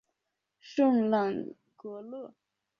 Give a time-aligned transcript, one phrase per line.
[0.59, 1.31] 圣赖
[1.77, 2.33] 格勒。